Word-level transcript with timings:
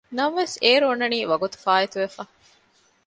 ނަމަވެސް 0.17 0.55
އޭރު 0.63 0.85
އޮންނަނީ 0.87 1.17
ވަގުތުފާއިތުވެފަ 1.31 2.21